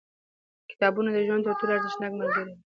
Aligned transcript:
•کتابونه 0.69 1.09
د 1.13 1.17
ژوند 1.27 1.43
تر 1.45 1.53
ټولو 1.59 1.71
ارزښتناک 1.77 2.11
ملګري 2.19 2.43
دي. 2.47 2.55